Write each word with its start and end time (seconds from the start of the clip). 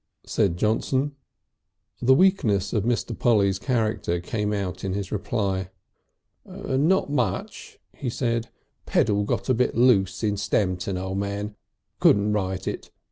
said 0.25 0.57
Johnson. 0.57 1.15
The 2.01 2.15
weakness 2.15 2.73
of 2.73 2.85
Mr. 2.85 3.15
Polly's 3.15 3.59
character 3.59 4.19
came 4.19 4.51
out 4.51 4.83
in 4.83 4.93
his 4.93 5.11
reply. 5.11 5.69
"Not 6.43 7.11
much," 7.11 7.77
he 7.95 8.09
said. 8.09 8.49
"Pedal 8.87 9.25
got 9.25 9.47
a 9.47 9.53
bit 9.53 9.75
loose 9.75 10.23
in 10.23 10.37
Stamton, 10.37 10.97
O' 10.97 11.13
Man. 11.13 11.55
Couldn't 11.99 12.33
ride 12.33 12.67
it. 12.67 12.89